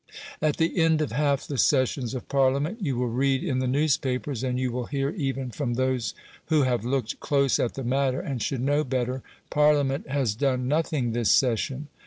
[0.41, 4.43] At the end of half the sessions of Parliament, you will read in the newspapers,
[4.43, 8.41] and you will hear even from those who have looked close at the matter and
[8.41, 11.87] should know better, "Parliament has done nothing this session.